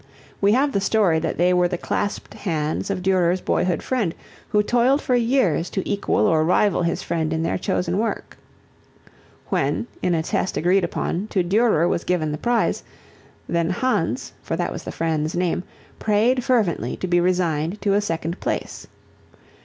[0.41, 4.15] We have the story that they were the clasped hands of Durer's boyhood friend
[4.49, 8.35] who toiled for years to equal or rival his friend in their chosen work.
[9.49, 12.81] When, in a test agreed upon, to Durer was given the prize,
[13.47, 15.61] then Hans, for that was the friend's name,
[15.99, 18.87] prayed fervently to be resigned to a second place.